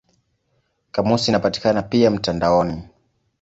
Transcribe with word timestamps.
Kamusi 0.91 1.29
inapatikana 1.31 1.81
pia 1.81 2.11
mtandaoni. 2.11 2.81